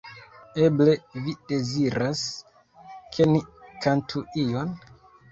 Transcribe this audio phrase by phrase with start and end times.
[0.67, 0.93] Eble
[1.25, 2.23] vi deziras,
[3.17, 3.41] ke ni
[3.83, 4.73] kantu ion?